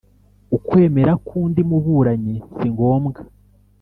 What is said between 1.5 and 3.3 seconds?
muburanyi si ngombwa